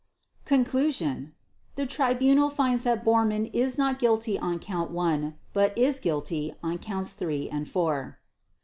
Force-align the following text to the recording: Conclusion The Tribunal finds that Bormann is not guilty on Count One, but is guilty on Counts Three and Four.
Conclusion 0.45 1.35
The 1.75 1.85
Tribunal 1.85 2.49
finds 2.49 2.81
that 2.85 3.05
Bormann 3.05 3.51
is 3.53 3.77
not 3.77 3.99
guilty 3.99 4.35
on 4.35 4.57
Count 4.57 4.89
One, 4.89 5.35
but 5.53 5.77
is 5.77 5.99
guilty 5.99 6.55
on 6.63 6.79
Counts 6.79 7.13
Three 7.13 7.47
and 7.47 7.69
Four. 7.69 8.17